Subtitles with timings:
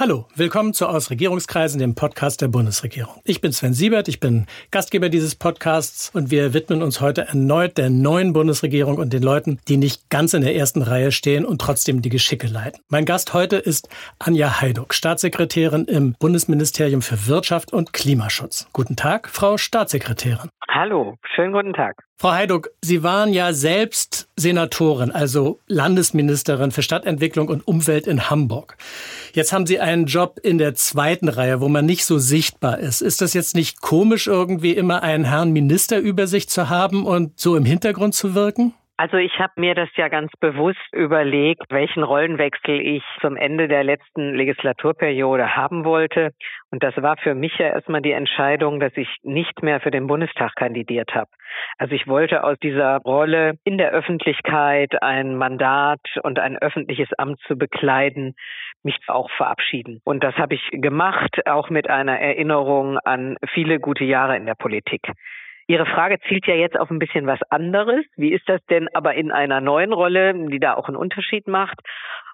[0.00, 3.20] Hallo, willkommen zu Aus Regierungskreisen, dem Podcast der Bundesregierung.
[3.22, 7.76] Ich bin Sven Siebert, ich bin Gastgeber dieses Podcasts und wir widmen uns heute erneut
[7.76, 11.60] der neuen Bundesregierung und den Leuten, die nicht ganz in der ersten Reihe stehen und
[11.60, 12.80] trotzdem die Geschicke leiten.
[12.88, 18.70] Mein Gast heute ist Anja Heiduck, Staatssekretärin im Bundesministerium für Wirtschaft und Klimaschutz.
[18.72, 20.48] Guten Tag, Frau Staatssekretärin.
[20.66, 22.02] Hallo, schönen guten Tag.
[22.20, 28.76] Frau Heiduck, Sie waren ja selbst Senatorin, also Landesministerin für Stadtentwicklung und Umwelt in Hamburg.
[29.32, 33.00] Jetzt haben Sie einen Job in der zweiten Reihe, wo man nicht so sichtbar ist.
[33.00, 37.40] Ist das jetzt nicht komisch, irgendwie immer einen Herrn Minister über sich zu haben und
[37.40, 38.74] so im Hintergrund zu wirken?
[39.00, 43.82] Also ich habe mir das ja ganz bewusst überlegt, welchen Rollenwechsel ich zum Ende der
[43.82, 46.32] letzten Legislaturperiode haben wollte.
[46.70, 50.06] Und das war für mich ja erstmal die Entscheidung, dass ich nicht mehr für den
[50.06, 51.30] Bundestag kandidiert habe.
[51.78, 57.40] Also ich wollte aus dieser Rolle in der Öffentlichkeit ein Mandat und ein öffentliches Amt
[57.46, 58.34] zu bekleiden,
[58.82, 60.02] mich auch verabschieden.
[60.04, 64.56] Und das habe ich gemacht, auch mit einer Erinnerung an viele gute Jahre in der
[64.56, 65.10] Politik.
[65.70, 68.04] Ihre Frage zielt ja jetzt auf ein bisschen was anderes.
[68.16, 71.78] Wie ist das denn aber in einer neuen Rolle, die da auch einen Unterschied macht?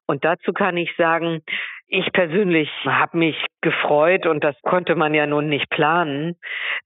[0.07, 1.43] Und dazu kann ich sagen,
[1.87, 6.37] ich persönlich habe mich gefreut und das konnte man ja nun nicht planen,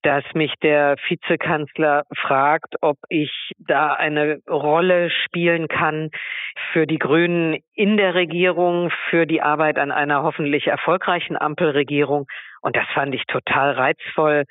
[0.03, 6.11] dass mich der Vizekanzler fragt, ob ich da eine Rolle spielen kann
[6.73, 12.27] für die Grünen in der Regierung, für die Arbeit an einer hoffentlich erfolgreichen Ampelregierung.
[12.61, 14.47] Und das fand ich total reizvoll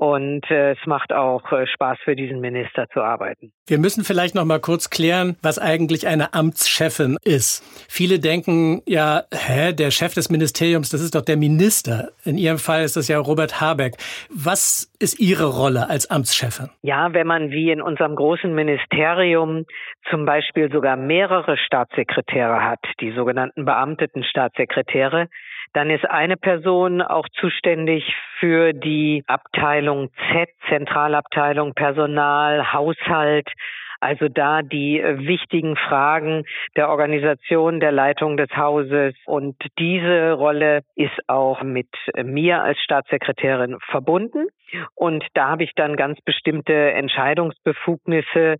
[0.00, 3.52] und äh, es macht auch äh, Spaß für diesen Minister zu arbeiten.
[3.66, 7.62] Wir müssen vielleicht noch mal kurz klären, was eigentlich eine Amtschefin ist.
[7.86, 12.12] Viele denken ja, hä, der Chef des Ministeriums, das ist doch der Minister.
[12.24, 13.96] In Ihrem Fall ist das ja Robert Habeck.
[14.30, 16.70] Was ist Ihre Rolle als Amtschefin?
[16.80, 19.66] Ja, wenn man wie in unserem großen Ministerium
[20.08, 25.28] zum Beispiel sogar mehrere Staatssekretäre hat, die sogenannten beamteten Staatssekretäre,
[25.72, 28.04] dann ist eine Person auch zuständig
[28.38, 33.48] für die Abteilung Z, Zentralabteilung Personal, Haushalt,
[34.00, 36.44] also da die äh, wichtigen Fragen
[36.74, 39.14] der Organisation, der Leitung des Hauses.
[39.26, 41.88] Und diese Rolle ist auch mit
[42.24, 44.46] mir als Staatssekretärin verbunden.
[44.94, 48.56] Und da habe ich dann ganz bestimmte Entscheidungsbefugnisse,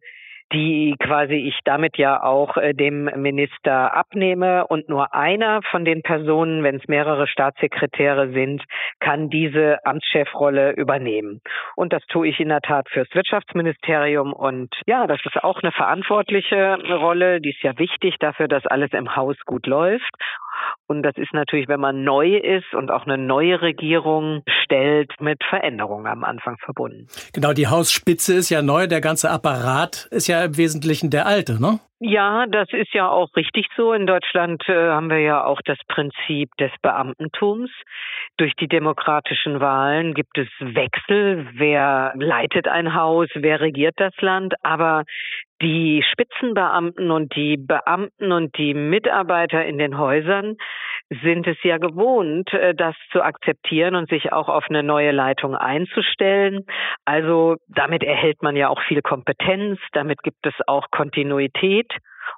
[0.53, 4.67] die quasi ich damit ja auch äh, dem Minister abnehme.
[4.67, 8.63] Und nur einer von den Personen, wenn es mehrere Staatssekretäre sind,
[9.01, 11.41] kann diese Amtschefrolle übernehmen.
[11.77, 14.33] Und das tue ich in der Tat fürs Wirtschaftsministerium.
[14.33, 17.41] Und ja, das ist auch eine verantwortliche Rolle.
[17.41, 20.11] Die ist ja wichtig dafür, dass alles im Haus gut läuft.
[20.87, 25.39] Und das ist natürlich, wenn man neu ist und auch eine neue Regierung stellt, mit
[25.49, 27.07] Veränderungen am Anfang verbunden.
[27.33, 31.61] Genau, die Hausspitze ist ja neu, der ganze Apparat ist ja im Wesentlichen der alte,
[31.61, 31.79] ne?
[32.03, 33.93] Ja, das ist ja auch richtig so.
[33.93, 37.71] In Deutschland äh, haben wir ja auch das Prinzip des Beamtentums.
[38.39, 41.47] Durch die demokratischen Wahlen gibt es Wechsel.
[41.53, 43.29] Wer leitet ein Haus?
[43.35, 44.55] Wer regiert das Land?
[44.63, 45.05] Aber
[45.61, 50.57] die Spitzenbeamten und die Beamten und die Mitarbeiter in den Häusern
[51.23, 55.55] sind es ja gewohnt, äh, das zu akzeptieren und sich auch auf eine neue Leitung
[55.55, 56.65] einzustellen.
[57.05, 61.90] Also damit erhält man ja auch viel Kompetenz, damit gibt es auch Kontinuität.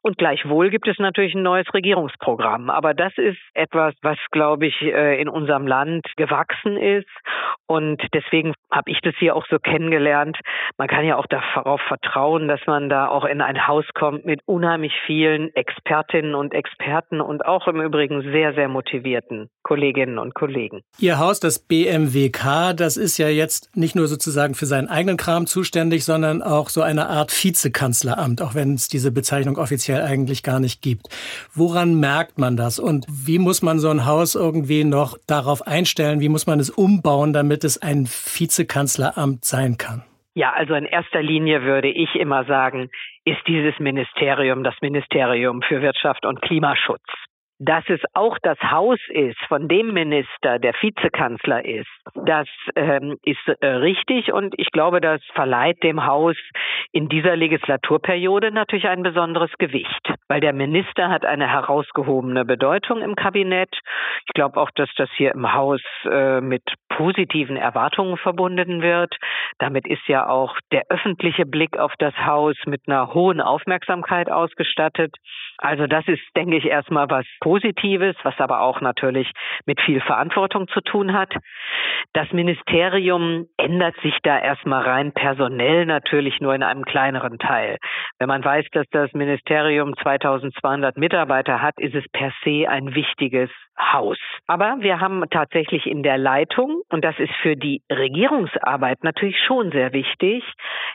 [0.03, 2.71] Und gleichwohl gibt es natürlich ein neues Regierungsprogramm.
[2.71, 7.09] Aber das ist etwas, was, glaube ich, äh, in unserem Land gewachsen ist.
[7.67, 10.37] Und deswegen habe ich das hier auch so kennengelernt.
[10.77, 14.41] Man kann ja auch darauf vertrauen, dass man da auch in ein Haus kommt mit
[14.45, 20.83] unheimlich vielen Expertinnen und Experten und auch im Übrigen sehr, sehr motivierten Kolleginnen und Kollegen.
[20.99, 25.47] Ihr Haus, das BMWK, das ist ja jetzt nicht nur sozusagen für seinen eigenen Kram
[25.47, 30.61] zuständig, sondern auch so eine Art Vizekanzleramt, auch wenn es diese Bezeichnung offiziell eigentlich gar
[30.61, 31.09] nicht gibt.
[31.55, 36.21] Woran merkt man das und wie muss man so ein Haus irgendwie noch darauf einstellen?
[36.21, 40.05] Wie muss man es umbauen, damit es ein Vizekanzleramt sein kann?
[40.35, 42.91] Ja, also in erster Linie würde ich immer sagen,
[43.25, 47.05] ist dieses Ministerium das Ministerium für Wirtschaft und Klimaschutz.
[47.65, 51.87] Dass es auch das Haus ist, von dem Minister der Vizekanzler ist,
[52.27, 56.37] das ähm, ist äh, richtig und ich glaube, das verleiht dem Haus
[56.91, 63.15] in dieser Legislaturperiode natürlich ein besonderes Gewicht, weil der Minister hat eine herausgehobene Bedeutung im
[63.15, 63.73] Kabinett.
[64.27, 69.15] Ich glaube auch, dass das hier im Haus äh, mit positiven Erwartungen verbunden wird.
[69.59, 75.15] Damit ist ja auch der öffentliche Blick auf das Haus mit einer hohen Aufmerksamkeit ausgestattet.
[75.59, 77.52] Also das ist, denke ich, erstmal was Positives,
[78.23, 79.31] was aber auch natürlich
[79.67, 81.35] mit viel Verantwortung zu tun hat.
[82.13, 87.79] Das Ministerium ändert sich da erstmal rein personell natürlich nur in einem kleineren Teil.
[88.19, 93.51] Wenn man weiß, dass das Ministerium 2200 Mitarbeiter hat, ist es per se ein wichtiges
[93.79, 94.19] Haus.
[94.47, 99.71] Aber wir haben tatsächlich in der Leitung, und das ist für die Regierungsarbeit natürlich schon
[99.71, 100.45] sehr wichtig,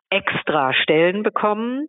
[0.10, 1.88] extra Stellen bekommen,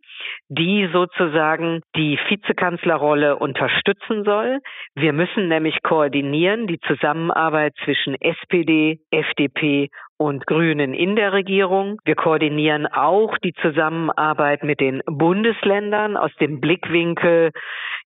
[0.49, 4.61] die sozusagen die Vizekanzlerrolle unterstützen soll.
[4.95, 11.99] Wir müssen nämlich koordinieren die Zusammenarbeit zwischen SPD, FDP und Grünen in der Regierung.
[12.05, 17.53] Wir koordinieren auch die Zusammenarbeit mit den Bundesländern aus dem Blickwinkel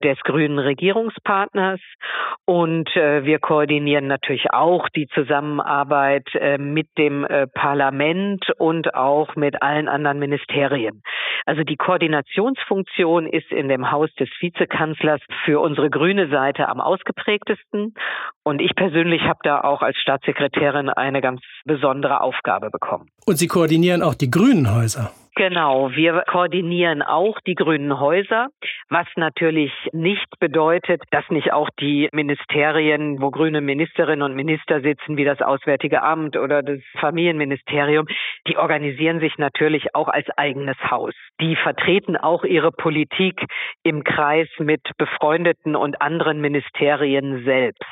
[0.04, 1.80] des grünen Regierungspartners.
[2.44, 9.34] Und äh, wir koordinieren natürlich auch die Zusammenarbeit äh, mit dem äh, Parlament und auch
[9.36, 11.02] mit allen anderen Ministerien.
[11.46, 17.94] Also die Koordinationsfunktion ist in dem Haus des Vizekanzlers für unsere grüne Seite am ausgeprägtesten.
[18.44, 23.08] Und ich persönlich habe da auch als Staatssekretärin eine ganz besondere Aufgabe bekommen.
[23.26, 25.12] Und Sie koordinieren auch die grünen Häuser.
[25.34, 28.48] Genau, wir koordinieren auch die grünen Häuser,
[28.90, 35.16] was natürlich nicht bedeutet, dass nicht auch die Ministerien, wo grüne Ministerinnen und Minister sitzen,
[35.16, 38.06] wie das Auswärtige Amt oder das Familienministerium,
[38.48, 41.14] die organisieren sich natürlich auch als eigenes Haus.
[41.40, 43.44] Die vertreten auch ihre Politik
[43.82, 47.82] im Kreis mit befreundeten und anderen Ministerien selbst.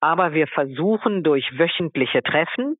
[0.00, 2.76] Aber wir versuchen durch wöchentliche Treffen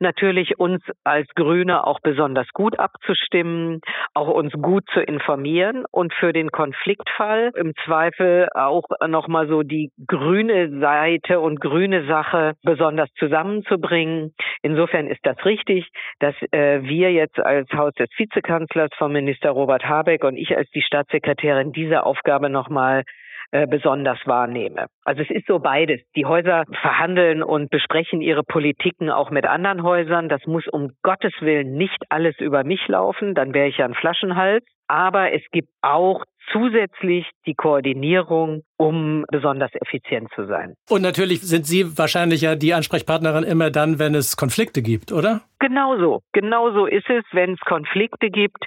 [0.00, 3.80] natürlich uns als Grüne auch besonders gut abzustimmen
[4.14, 9.90] auch uns gut zu informieren und für den Konfliktfall im Zweifel auch nochmal so die
[10.06, 14.32] grüne Seite und grüne Sache besonders zusammenzubringen.
[14.62, 15.88] Insofern ist das richtig,
[16.20, 20.70] dass äh, wir jetzt als Haus des Vizekanzlers von Minister Robert Habeck und ich als
[20.70, 23.04] die Staatssekretärin diese Aufgabe nochmal
[23.54, 24.86] äh, besonders wahrnehme.
[25.04, 26.00] Also es ist so beides.
[26.16, 30.28] Die Häuser verhandeln und besprechen ihre Politiken auch mit anderen Häusern.
[30.28, 33.94] Das muss um Gottes Willen nicht alles über mich laufen, dann wäre ich ja ein
[33.94, 34.64] Flaschenhals.
[34.88, 40.74] Aber es gibt auch zusätzlich die Koordinierung, um besonders effizient zu sein.
[40.90, 45.42] Und natürlich sind Sie wahrscheinlich ja die Ansprechpartnerin immer dann, wenn es Konflikte gibt, oder?
[45.60, 46.22] Genauso.
[46.32, 48.64] Genauso ist es, wenn es Konflikte gibt,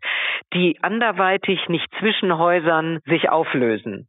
[0.53, 4.07] die anderweitig nicht zwischen Häusern sich auflösen.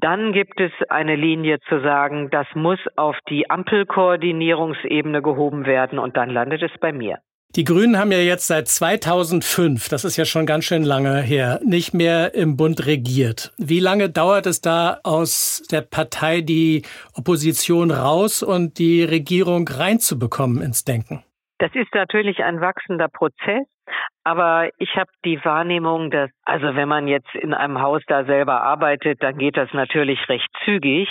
[0.00, 6.16] Dann gibt es eine Linie zu sagen, das muss auf die Ampelkoordinierungsebene gehoben werden und
[6.16, 7.18] dann landet es bei mir.
[7.56, 11.60] Die Grünen haben ja jetzt seit 2005, das ist ja schon ganz schön lange her,
[11.64, 13.52] nicht mehr im Bund regiert.
[13.58, 16.82] Wie lange dauert es da aus der Partei die
[17.14, 21.24] Opposition raus und die Regierung reinzubekommen ins Denken?
[21.60, 23.66] Das ist natürlich ein wachsender Prozess.
[24.24, 28.62] Aber ich habe die Wahrnehmung, dass, also wenn man jetzt in einem Haus da selber
[28.62, 31.08] arbeitet, dann geht das natürlich recht zügig.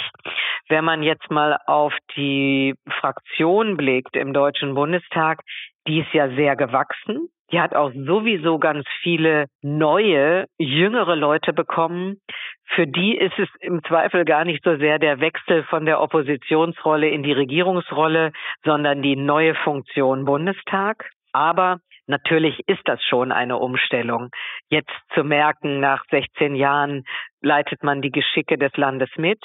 [0.69, 5.41] Wenn man jetzt mal auf die Fraktion blickt im Deutschen Bundestag,
[5.87, 7.29] die ist ja sehr gewachsen.
[7.51, 12.17] Die hat auch sowieso ganz viele neue, jüngere Leute bekommen.
[12.65, 17.09] Für die ist es im Zweifel gar nicht so sehr der Wechsel von der Oppositionsrolle
[17.09, 18.31] in die Regierungsrolle,
[18.63, 21.09] sondern die neue Funktion Bundestag.
[21.31, 21.79] Aber
[22.09, 24.31] Natürlich ist das schon eine Umstellung.
[24.67, 27.03] Jetzt zu merken, nach 16 Jahren
[27.41, 29.39] leitet man die Geschicke des Landes mit.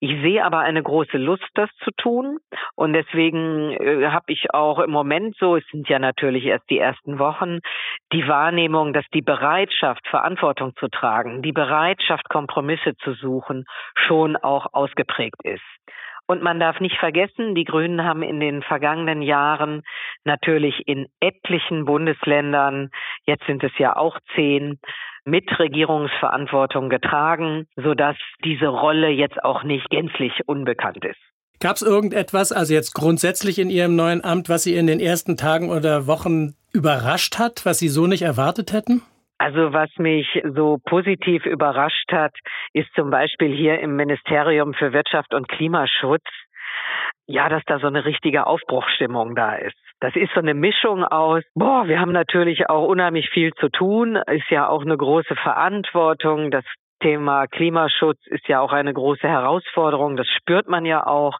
[0.00, 2.36] Ich sehe aber eine große Lust, das zu tun.
[2.74, 6.78] Und deswegen äh, habe ich auch im Moment so, es sind ja natürlich erst die
[6.78, 7.60] ersten Wochen,
[8.12, 14.66] die Wahrnehmung, dass die Bereitschaft, Verantwortung zu tragen, die Bereitschaft, Kompromisse zu suchen, schon auch
[14.74, 15.62] ausgeprägt ist.
[16.30, 19.82] Und man darf nicht vergessen, die Grünen haben in den vergangenen Jahren
[20.22, 22.90] natürlich in etlichen Bundesländern,
[23.26, 24.78] jetzt sind es ja auch zehn,
[25.24, 31.18] mit Regierungsverantwortung getragen, sodass diese Rolle jetzt auch nicht gänzlich unbekannt ist.
[31.58, 35.36] Gab es irgendetwas, also jetzt grundsätzlich in Ihrem neuen Amt, was Sie in den ersten
[35.36, 39.02] Tagen oder Wochen überrascht hat, was Sie so nicht erwartet hätten?
[39.40, 42.34] Also was mich so positiv überrascht hat,
[42.74, 46.26] ist zum Beispiel hier im Ministerium für Wirtschaft und Klimaschutz,
[47.26, 49.78] ja, dass da so eine richtige Aufbruchstimmung da ist.
[50.00, 54.16] Das ist so eine Mischung aus, boah, wir haben natürlich auch unheimlich viel zu tun,
[54.30, 56.64] ist ja auch eine große Verantwortung, das
[57.00, 61.38] Thema Klimaschutz ist ja auch eine große Herausforderung, das spürt man ja auch.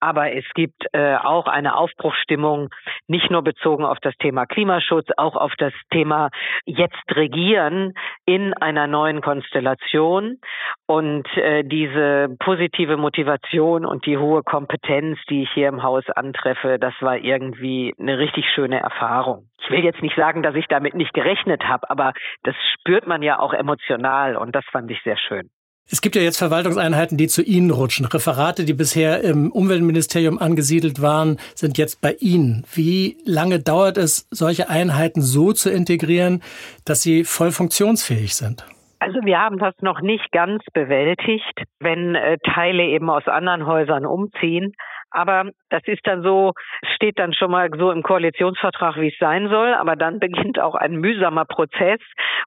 [0.00, 2.68] Aber es gibt äh, auch eine Aufbruchsstimmung,
[3.08, 6.30] nicht nur bezogen auf das Thema Klimaschutz, auch auf das Thema
[6.66, 10.38] jetzt regieren in einer neuen Konstellation.
[10.86, 16.78] Und äh, diese positive Motivation und die hohe Kompetenz, die ich hier im Haus antreffe,
[16.78, 19.48] das war irgendwie eine richtig schöne Erfahrung.
[19.60, 22.12] Ich will jetzt nicht sagen, dass ich damit nicht gerechnet habe, aber
[22.44, 25.50] das spürt man ja auch emotional und das fand ich sehr schön.
[25.90, 28.04] Es gibt ja jetzt Verwaltungseinheiten, die zu Ihnen rutschen.
[28.04, 32.64] Referate, die bisher im Umweltministerium angesiedelt waren, sind jetzt bei Ihnen.
[32.74, 36.42] Wie lange dauert es, solche Einheiten so zu integrieren,
[36.84, 38.66] dass sie voll funktionsfähig sind?
[38.98, 44.04] Also wir haben das noch nicht ganz bewältigt, wenn äh, Teile eben aus anderen Häusern
[44.04, 44.74] umziehen.
[45.10, 46.52] Aber das ist dann so,
[46.94, 49.74] steht dann schon mal so im Koalitionsvertrag, wie es sein soll.
[49.74, 52.00] Aber dann beginnt auch ein mühsamer Prozess,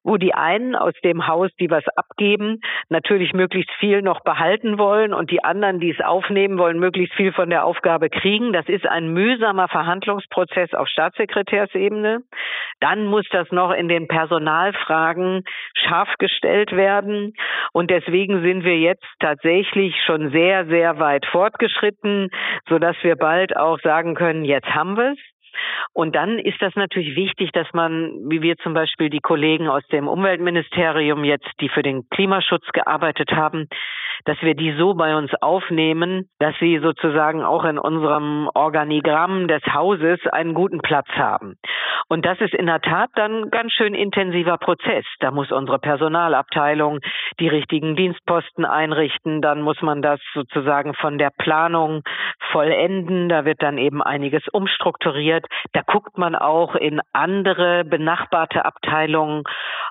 [0.03, 5.13] wo die einen aus dem Haus, die was abgeben, natürlich möglichst viel noch behalten wollen
[5.13, 8.53] und die anderen, die es aufnehmen wollen, möglichst viel von der Aufgabe kriegen.
[8.53, 12.23] Das ist ein mühsamer Verhandlungsprozess auf Staatssekretärsebene.
[12.81, 17.33] Dann muss das noch in den Personalfragen scharf gestellt werden.
[17.71, 22.29] Und deswegen sind wir jetzt tatsächlich schon sehr, sehr weit fortgeschritten
[22.69, 25.19] so dass wir bald auch sagen können, jetzt haben wir es.
[25.93, 29.85] Und dann ist das natürlich wichtig, dass man, wie wir zum Beispiel die Kollegen aus
[29.87, 33.67] dem Umweltministerium jetzt, die für den Klimaschutz gearbeitet haben,
[34.25, 39.63] dass wir die so bei uns aufnehmen, dass sie sozusagen auch in unserem Organigramm des
[39.73, 41.55] Hauses einen guten Platz haben.
[42.07, 45.05] Und das ist in der Tat dann ganz schön intensiver Prozess.
[45.19, 46.99] Da muss unsere Personalabteilung
[47.39, 52.01] die richtigen Dienstposten einrichten, dann muss man das sozusagen von der Planung
[52.51, 55.40] vollenden, da wird dann eben einiges umstrukturiert.
[55.73, 59.43] Da guckt man auch in andere benachbarte Abteilungen,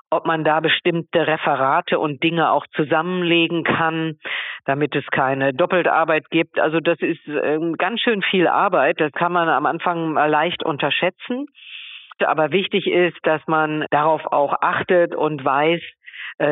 [0.09, 4.17] ob man da bestimmte Referate und Dinge auch zusammenlegen kann,
[4.65, 6.59] damit es keine Doppeltarbeit gibt.
[6.59, 8.99] Also das ist äh, ganz schön viel Arbeit.
[8.99, 11.47] Das kann man am Anfang leicht unterschätzen.
[12.25, 15.81] Aber wichtig ist, dass man darauf auch achtet und weiß,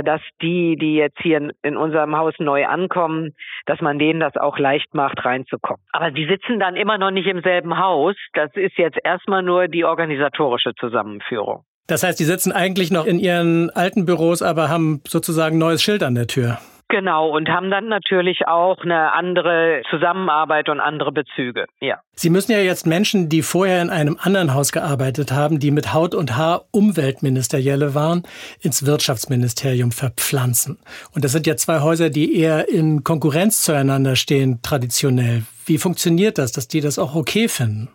[0.03, 3.34] dass die, die jetzt hier in unserem Haus neu ankommen,
[3.65, 5.84] dass man denen das auch leicht macht, reinzukommen.
[5.91, 8.15] Aber die sitzen dann immer noch nicht im selben Haus.
[8.34, 11.63] Das ist jetzt erstmal nur die organisatorische Zusammenführung.
[11.88, 16.03] Das heißt, die sitzen eigentlich noch in ihren alten Büros, aber haben sozusagen neues Schild
[16.03, 16.60] an der Tür.
[16.91, 22.00] Genau, und haben dann natürlich auch eine andere Zusammenarbeit und andere Bezüge, ja.
[22.15, 25.93] Sie müssen ja jetzt Menschen, die vorher in einem anderen Haus gearbeitet haben, die mit
[25.93, 28.24] Haut und Haar Umweltministerielle waren,
[28.60, 30.79] ins Wirtschaftsministerium verpflanzen.
[31.13, 35.43] Und das sind ja zwei Häuser, die eher in Konkurrenz zueinander stehen, traditionell.
[35.67, 37.89] Wie funktioniert das, dass die das auch okay finden?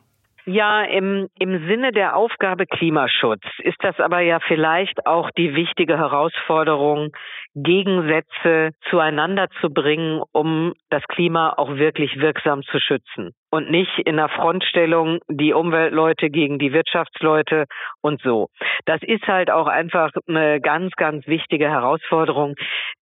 [0.47, 5.97] Ja, im, im Sinne der Aufgabe Klimaschutz ist das aber ja vielleicht auch die wichtige
[5.97, 7.13] Herausforderung,
[7.55, 14.17] Gegensätze zueinander zu bringen, um das Klima auch wirklich wirksam zu schützen und nicht in
[14.17, 17.67] der Frontstellung die Umweltleute gegen die Wirtschaftsleute
[18.03, 18.49] und so.
[18.85, 22.57] Das ist halt auch einfach eine ganz, ganz wichtige Herausforderung,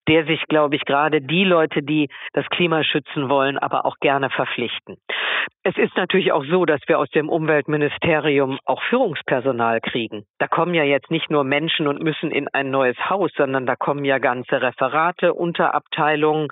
[0.09, 4.29] der sich, glaube ich, gerade die Leute, die das Klima schützen wollen, aber auch gerne
[4.29, 4.97] verpflichten.
[5.65, 10.25] Es ist natürlich auch so, dass wir aus dem Umweltministerium auch Führungspersonal kriegen.
[10.39, 13.77] Da kommen ja jetzt nicht nur Menschen und müssen in ein neues Haus, sondern da
[13.77, 16.49] kommen ja ganze Referate, Unterabteilungen,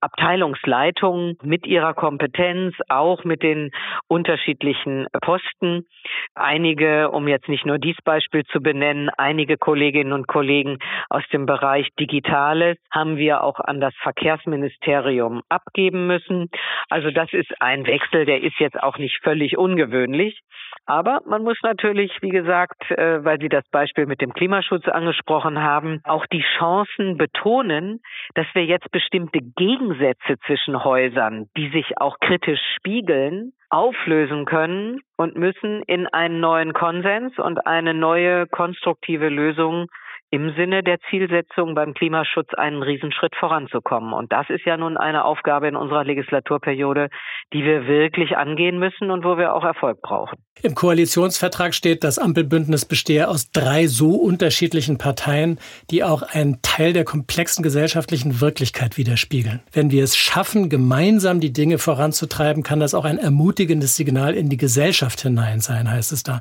[0.00, 3.70] Abteilungsleitungen mit ihrer Kompetenz, auch mit den
[4.08, 5.86] unterschiedlichen Posten.
[6.34, 10.78] Einige, um jetzt nicht nur dieses Beispiel zu benennen, einige Kolleginnen und Kollegen
[11.08, 16.50] aus dem Bereich Digitales haben wir auch an das Verkehrsministerium abgeben müssen.
[16.88, 20.40] Also das ist ein Wechsel, der ist jetzt auch nicht völlig ungewöhnlich.
[20.86, 25.62] Aber man muss natürlich, wie gesagt, äh, weil Sie das Beispiel mit dem Klimaschutz angesprochen
[25.62, 28.00] haben, auch die Chancen betonen,
[28.34, 33.27] dass wir jetzt bestimmte Gegensätze zwischen Häusern, die sich auch kritisch spiegeln,
[33.70, 39.88] auflösen können und müssen in einen neuen Konsens und eine neue konstruktive Lösung
[40.30, 44.12] im Sinne der Zielsetzung beim Klimaschutz einen Riesenschritt voranzukommen.
[44.12, 47.08] Und das ist ja nun eine Aufgabe in unserer Legislaturperiode,
[47.54, 50.38] die wir wirklich angehen müssen und wo wir auch Erfolg brauchen.
[50.62, 55.58] Im Koalitionsvertrag steht, das Ampelbündnis bestehe aus drei so unterschiedlichen Parteien,
[55.90, 59.62] die auch einen Teil der komplexen gesellschaftlichen Wirklichkeit widerspiegeln.
[59.72, 64.50] Wenn wir es schaffen, gemeinsam die Dinge voranzutreiben, kann das auch ein ermutigendes Signal in
[64.50, 66.40] die Gesellschaft hinein sein, heißt es da.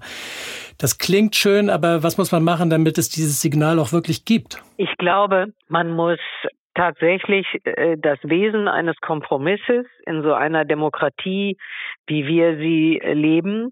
[0.77, 4.61] Das klingt schön, aber was muss man machen, damit es dieses Signal auch wirklich gibt?
[4.77, 6.19] Ich glaube, man muss
[6.77, 11.57] tatsächlich äh, das Wesen eines Kompromisses in so einer Demokratie,
[12.05, 13.71] wie wir sie leben,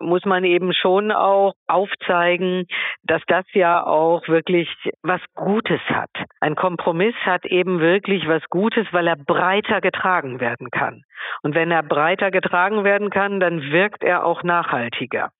[0.00, 2.66] muss man eben schon auch aufzeigen,
[3.02, 4.68] dass das ja auch wirklich
[5.02, 6.10] was Gutes hat.
[6.40, 11.02] Ein Kompromiss hat eben wirklich was Gutes, weil er breiter getragen werden kann.
[11.42, 15.30] Und wenn er breiter getragen werden kann, dann wirkt er auch nachhaltiger.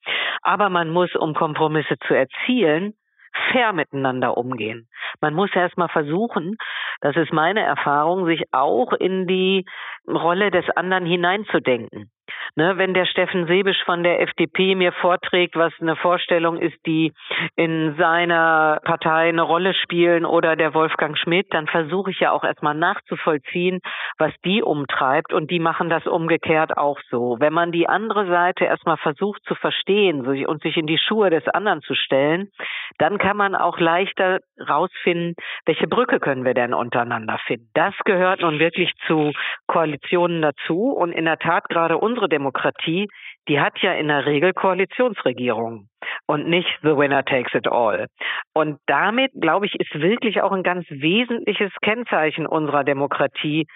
[0.43, 2.95] Aber man muss, um Kompromisse zu erzielen,
[3.50, 4.88] fair miteinander umgehen.
[5.21, 6.57] Man muss erst mal versuchen,
[7.00, 9.64] das ist meine Erfahrung, sich auch in die
[10.09, 12.11] Rolle des anderen hineinzudenken.
[12.54, 17.12] Ne, wenn der Steffen Sebisch von der FDP mir vorträgt, was eine Vorstellung ist, die
[17.54, 22.45] in seiner Partei eine Rolle spielen oder der Wolfgang Schmidt, dann versuche ich ja auch
[22.45, 23.80] erstmal nachzuvollziehen,
[24.18, 27.37] was die umtreibt und die machen das umgekehrt auch so.
[27.40, 31.47] Wenn man die andere Seite erstmal versucht zu verstehen und sich in die Schuhe des
[31.49, 32.50] anderen zu stellen,
[32.99, 35.35] dann kann man auch leichter rausfinden,
[35.66, 37.68] welche Brücke können wir denn untereinander finden.
[37.75, 39.33] Das gehört nun wirklich zu
[39.66, 43.09] Koalitionen dazu und in der Tat gerade unsere Demokratie,
[43.49, 45.89] die hat ja in der Regel Koalitionsregierungen
[46.27, 48.07] und nicht the winner takes it all.
[48.55, 53.67] Und damit, glaube ich, ist wirklich auch ein ganz wesentliches Kennzeichen unserer Demokratie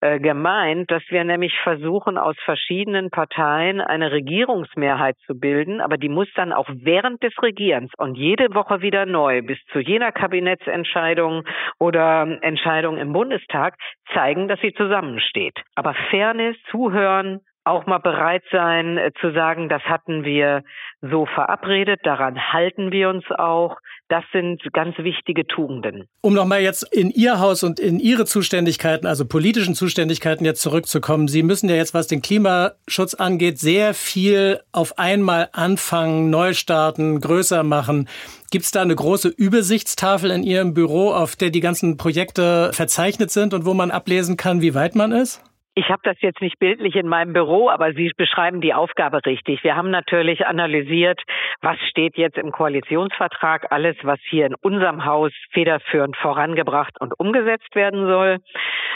[0.00, 6.08] äh, gemeint, dass wir nämlich versuchen, aus verschiedenen Parteien eine Regierungsmehrheit zu bilden, aber die
[6.08, 11.44] muss dann auch während des Regierens und jede Woche wieder neu bis zu jener Kabinettsentscheidung
[11.78, 13.76] oder Entscheidung im Bundestag
[14.12, 15.62] zeigen, dass sie zusammensteht.
[15.76, 20.62] Aber Fairness, Zuhören, auch mal bereit sein äh, zu sagen, das hatten wir
[21.00, 23.76] so verabredet, daran halten wir uns auch.
[24.08, 26.04] Das sind ganz wichtige Tugenden.
[26.20, 31.26] Um nochmal jetzt in Ihr Haus und in Ihre Zuständigkeiten, also politischen Zuständigkeiten jetzt zurückzukommen.
[31.26, 37.20] Sie müssen ja jetzt, was den Klimaschutz angeht, sehr viel auf einmal anfangen, neu starten,
[37.20, 38.08] größer machen.
[38.50, 43.30] Gibt es da eine große Übersichtstafel in Ihrem Büro, auf der die ganzen Projekte verzeichnet
[43.30, 45.42] sind und wo man ablesen kann, wie weit man ist?
[45.76, 49.64] Ich habe das jetzt nicht bildlich in meinem Büro, aber Sie beschreiben die Aufgabe richtig.
[49.64, 51.20] Wir haben natürlich analysiert,
[51.62, 57.74] was steht jetzt im Koalitionsvertrag, alles, was hier in unserem Haus federführend vorangebracht und umgesetzt
[57.74, 58.38] werden soll.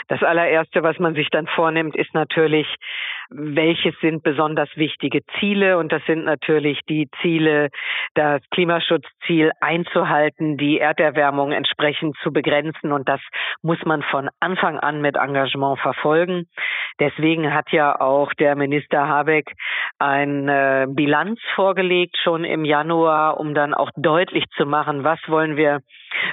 [0.07, 2.67] Das allererste, was man sich dann vornimmt, ist natürlich,
[3.29, 5.77] welches sind besonders wichtige Ziele?
[5.77, 7.69] Und das sind natürlich die Ziele,
[8.15, 12.91] das Klimaschutzziel einzuhalten, die Erderwärmung entsprechend zu begrenzen.
[12.91, 13.21] Und das
[13.61, 16.45] muss man von Anfang an mit Engagement verfolgen.
[16.99, 19.53] Deswegen hat ja auch der Minister Habeck
[19.99, 25.79] eine Bilanz vorgelegt schon im Januar, um dann auch deutlich zu machen, was wollen wir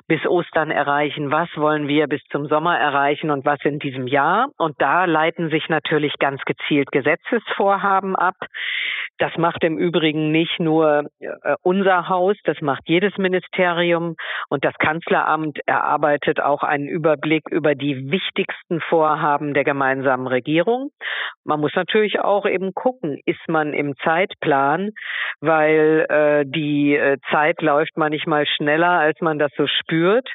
[0.08, 4.48] bis Ostern erreichen, was wollen wir bis zum Sommer erreichen und was in diesem Jahr.
[4.56, 8.36] Und da leiten sich natürlich ganz gezielt Gesetzesvorhaben ab.
[9.18, 14.16] Das macht im Übrigen nicht nur äh, unser Haus, das macht jedes Ministerium
[14.48, 20.90] und das Kanzleramt erarbeitet auch einen Überblick über die wichtigsten Vorhaben der gemeinsamen Regierung.
[21.44, 24.90] Man muss natürlich auch eben gucken, ist man im Zeitplan,
[25.40, 30.28] weil äh, die äh, Zeit läuft manchmal schneller, als man das so spürt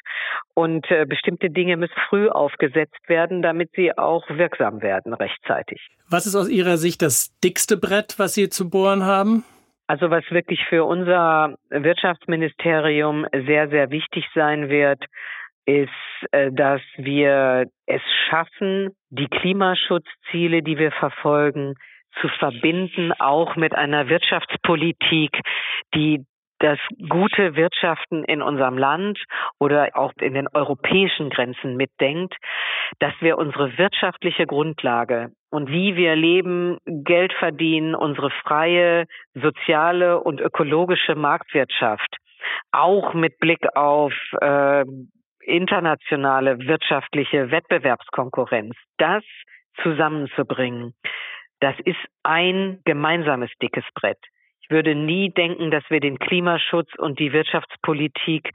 [0.54, 5.88] und äh, bestimmte Dinge müssen früh aufgesetzt werden, damit sie auch wirksam werden rechtzeitig.
[6.10, 9.44] Was ist aus Ihrer Sicht das dickste Brett, was Sie zu bohren haben?
[9.86, 15.04] Also was wirklich für unser Wirtschaftsministerium sehr, sehr wichtig sein wird,
[15.66, 15.90] ist,
[16.32, 21.74] äh, dass wir es schaffen, die Klimaschutzziele, die wir verfolgen,
[22.20, 25.30] zu verbinden, auch mit einer Wirtschaftspolitik,
[25.94, 26.24] die
[26.58, 26.78] das
[27.08, 29.18] gute Wirtschaften in unserem Land
[29.58, 32.36] oder auch in den europäischen Grenzen mitdenkt,
[32.98, 40.40] dass wir unsere wirtschaftliche Grundlage und wie wir leben, Geld verdienen, unsere freie soziale und
[40.40, 42.16] ökologische Marktwirtschaft,
[42.70, 44.84] auch mit Blick auf äh,
[45.44, 49.22] internationale wirtschaftliche Wettbewerbskonkurrenz, das
[49.82, 50.94] zusammenzubringen,
[51.60, 54.18] das ist ein gemeinsames dickes Brett
[54.72, 58.50] würde nie denken, dass wir den Klimaschutz und die Wirtschaftspolitik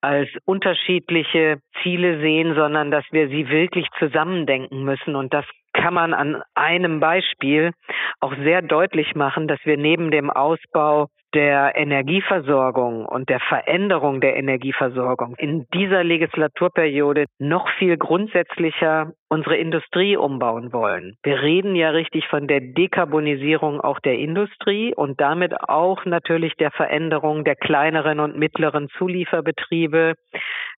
[0.00, 5.16] als unterschiedliche Ziele sehen, sondern dass wir sie wirklich zusammendenken müssen.
[5.16, 5.44] Und das
[5.76, 7.72] kann man an einem Beispiel
[8.20, 14.36] auch sehr deutlich machen, dass wir neben dem Ausbau der Energieversorgung und der Veränderung der
[14.36, 21.16] Energieversorgung in dieser Legislaturperiode noch viel grundsätzlicher unsere Industrie umbauen wollen.
[21.22, 26.70] Wir reden ja richtig von der Dekarbonisierung auch der Industrie und damit auch natürlich der
[26.70, 30.14] Veränderung der kleineren und mittleren Zulieferbetriebe.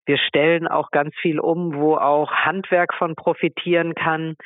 [0.09, 4.37] Wir stellen auch ganz viel um, wo auch Handwerk von profitieren kann.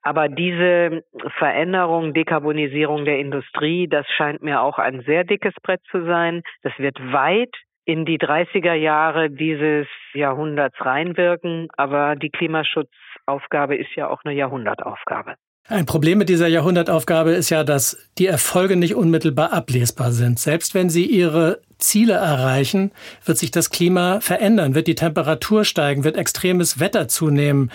[0.00, 1.04] Aber diese
[1.36, 6.40] Veränderung, Dekarbonisierung der Industrie, das scheint mir auch ein sehr dickes Brett zu sein.
[6.62, 11.68] Das wird weit in die 30er Jahre dieses Jahrhunderts reinwirken.
[11.76, 15.34] Aber die Klimaschutzaufgabe ist ja auch eine Jahrhundertaufgabe.
[15.68, 20.40] Ein Problem mit dieser Jahrhundertaufgabe ist ja, dass die Erfolge nicht unmittelbar ablesbar sind.
[20.40, 22.90] Selbst wenn Sie Ihre Ziele erreichen,
[23.24, 27.70] wird sich das Klima verändern, wird die Temperatur steigen, wird extremes Wetter zunehmen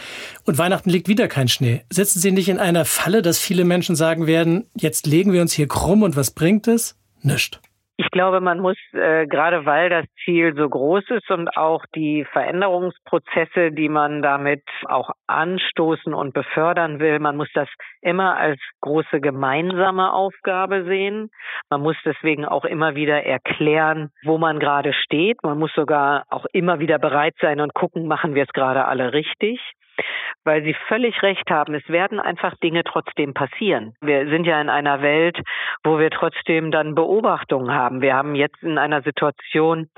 [0.46, 1.84] und Weihnachten liegt wieder kein Schnee.
[1.90, 5.54] Sitzen Sie nicht in einer Falle, dass viele Menschen sagen werden, jetzt legen wir uns
[5.54, 6.96] hier krumm und was bringt es?
[7.22, 7.60] Nischt.
[8.00, 12.26] Ich glaube, man muss äh, gerade weil das Ziel so groß ist und auch die
[12.32, 17.68] Veränderungsprozesse, die man damit auch anstoßen und befördern will, man muss das
[18.02, 21.32] immer als große gemeinsame Aufgabe sehen.
[21.72, 25.42] Man muss deswegen auch immer wieder erklären, wo man gerade steht.
[25.42, 29.14] Man muss sogar auch immer wieder bereit sein und gucken, machen wir es gerade alle
[29.14, 29.60] richtig
[30.44, 31.74] weil Sie völlig recht haben.
[31.74, 33.94] Es werden einfach Dinge trotzdem passieren.
[34.02, 35.40] Wir sind ja in einer Welt,
[35.84, 38.02] wo wir trotzdem dann Beobachtungen haben.
[38.02, 39.90] Wir haben jetzt in einer Situation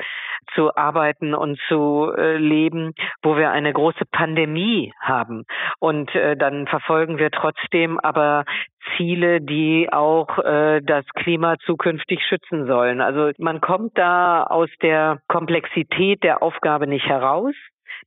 [0.56, 5.46] zu arbeiten und zu äh, leben, wo wir eine große Pandemie haben.
[5.80, 8.46] Und äh, dann verfolgen wir trotzdem aber
[8.96, 13.02] Ziele, die auch äh, das Klima zukünftig schützen sollen.
[13.02, 17.54] Also man kommt da aus der Komplexität der Aufgabe nicht heraus.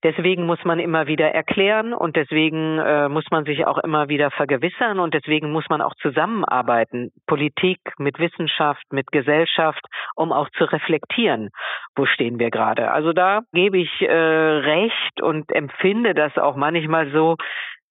[0.03, 4.31] Deswegen muss man immer wieder erklären und deswegen äh, muss man sich auch immer wieder
[4.31, 10.65] vergewissern und deswegen muss man auch zusammenarbeiten, Politik mit Wissenschaft, mit Gesellschaft, um auch zu
[10.65, 11.51] reflektieren,
[11.97, 12.91] wo stehen wir gerade.
[12.91, 17.37] Also da gebe ich äh, recht und empfinde das auch manchmal so,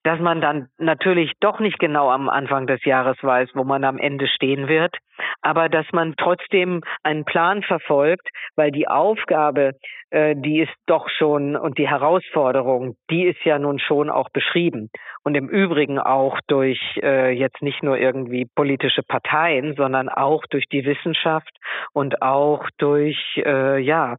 [0.04, 3.98] dass man dann natürlich doch nicht genau am Anfang des Jahres weiß, wo man am
[3.98, 4.98] Ende stehen wird,
[5.41, 9.73] aber dass man trotzdem einen Plan verfolgt, weil die Aufgabe,
[10.10, 14.89] äh, die ist doch schon und die Herausforderung, die ist ja nun schon auch beschrieben.
[15.23, 20.65] Und im Übrigen auch durch äh, jetzt nicht nur irgendwie politische Parteien, sondern auch durch
[20.71, 21.51] die Wissenschaft
[21.93, 24.17] und auch durch äh, ja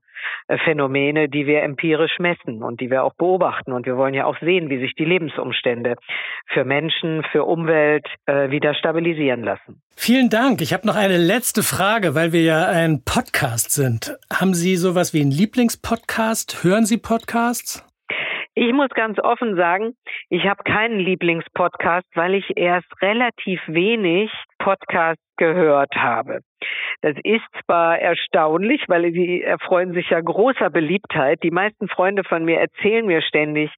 [0.64, 3.72] Phänomene, die wir empirisch messen und die wir auch beobachten.
[3.72, 5.96] Und wir wollen ja auch sehen, wie sich die Lebensumstände
[6.46, 9.82] für Menschen, für Umwelt äh, wieder stabilisieren lassen.
[9.96, 10.60] Vielen Dank.
[10.60, 14.16] Ich habe noch eine letzte Frage, weil wir ja ein Podcast sind.
[14.32, 16.64] Haben Sie sowas wie einen Lieblingspodcast?
[16.64, 17.86] Hören Sie Podcasts?
[18.54, 19.94] Ich muss ganz offen sagen,
[20.28, 26.40] ich habe keinen Lieblingspodcast, weil ich erst relativ wenig Podcasts gehört habe.
[27.00, 31.42] Das ist zwar erstaunlich, weil sie erfreuen sich ja großer Beliebtheit.
[31.42, 33.70] Die meisten Freunde von mir erzählen mir ständig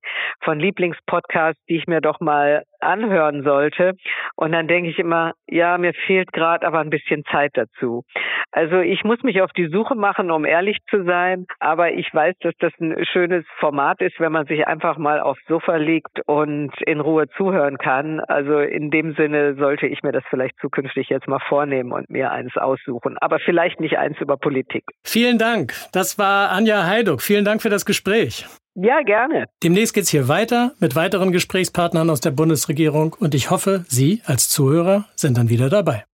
[0.42, 3.94] von Lieblingspodcasts, die ich mir doch mal anhören sollte.
[4.36, 8.04] Und dann denke ich immer, ja, mir fehlt gerade aber ein bisschen Zeit dazu.
[8.52, 11.46] Also ich muss mich auf die Suche machen, um ehrlich zu sein.
[11.60, 15.44] Aber ich weiß, dass das ein schönes Format ist, wenn man sich einfach mal aufs
[15.46, 18.20] Sofa legt und in Ruhe zuhören kann.
[18.20, 22.30] Also in dem Sinne sollte ich mir das vielleicht zukünftig jetzt mal vornehmen und mir
[22.30, 23.16] eins aussuchen.
[23.20, 24.84] Aber vielleicht nicht eins über Politik.
[25.04, 25.74] Vielen Dank.
[25.92, 27.22] Das war Anja Heiduck.
[27.22, 28.46] Vielen Dank für das Gespräch.
[28.74, 29.46] Ja, gerne.
[29.62, 34.48] Demnächst geht's hier weiter mit weiteren Gesprächspartnern aus der Bundesregierung und ich hoffe, Sie als
[34.48, 36.04] Zuhörer sind dann wieder dabei.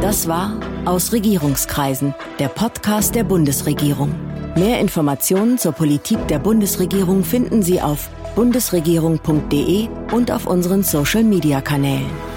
[0.00, 4.14] Das war Aus Regierungskreisen, der Podcast der Bundesregierung.
[4.56, 12.33] Mehr Informationen zur Politik der Bundesregierung finden Sie auf bundesregierung.de und auf unseren Social-Media-Kanälen.